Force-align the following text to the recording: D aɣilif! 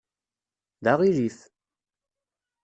D 0.83 0.85
aɣilif! 0.91 1.37